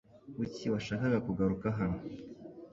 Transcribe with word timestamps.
Kuki 0.35 0.63
washakaga 0.73 1.17
kugaruka 1.25 1.67
hano? 1.77 1.99